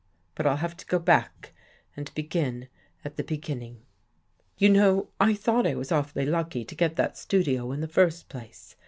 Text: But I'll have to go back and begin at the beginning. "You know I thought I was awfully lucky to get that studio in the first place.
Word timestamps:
But 0.33 0.47
I'll 0.47 0.55
have 0.57 0.75
to 0.77 0.85
go 0.87 0.97
back 0.97 1.53
and 1.95 2.11
begin 2.15 2.69
at 3.05 3.17
the 3.17 3.23
beginning. 3.23 3.83
"You 4.57 4.69
know 4.69 5.09
I 5.19 5.35
thought 5.35 5.67
I 5.67 5.75
was 5.75 5.91
awfully 5.91 6.25
lucky 6.25 6.65
to 6.65 6.73
get 6.73 6.95
that 6.95 7.19
studio 7.19 7.71
in 7.71 7.81
the 7.81 7.87
first 7.87 8.27
place. 8.27 8.75